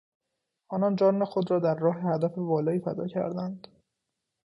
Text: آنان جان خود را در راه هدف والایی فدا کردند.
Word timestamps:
آنان 0.69 0.95
جان 0.95 1.25
خود 1.25 1.51
را 1.51 1.59
در 1.59 1.75
راه 1.75 1.95
هدف 1.95 2.37
والایی 2.37 2.79
فدا 2.79 3.07
کردند. 3.07 3.67